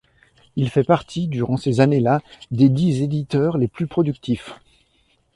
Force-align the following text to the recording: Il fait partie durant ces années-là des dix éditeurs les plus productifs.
Il 0.55 0.71
fait 0.71 0.81
partie 0.83 1.27
durant 1.27 1.57
ces 1.57 1.79
années-là 1.79 2.23
des 2.49 2.69
dix 2.69 3.03
éditeurs 3.03 3.59
les 3.59 3.67
plus 3.67 3.85
productifs. 3.85 4.55